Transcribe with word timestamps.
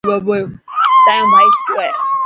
تايون 1.05 1.27
ڀائي 1.31 1.49
سٺو 1.57 1.73
هي. 1.81 1.89